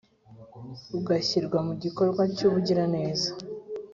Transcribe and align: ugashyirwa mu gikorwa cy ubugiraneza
ugashyirwa 0.97 1.57
mu 1.67 1.73
gikorwa 1.83 2.21
cy 2.35 2.41
ubugiraneza 2.47 3.29